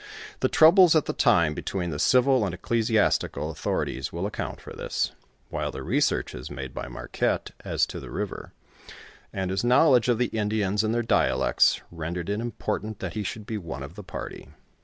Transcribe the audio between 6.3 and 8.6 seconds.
made by Mnrquette as to tiio river,